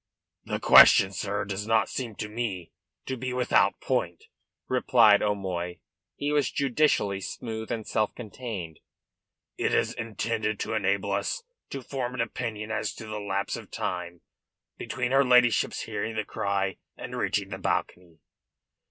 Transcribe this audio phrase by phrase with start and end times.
[0.45, 2.71] "The question, sir, does not seem to me
[3.05, 4.23] to be without point,"
[4.67, 5.77] replied O'Moy.
[6.15, 8.79] He was judicially smooth and self contained.
[9.59, 13.69] "It is intended to enable us to form an opinion as to the lapse of
[13.69, 14.21] time
[14.75, 18.17] between her ladyship's hearing the cry and reaching the balcony."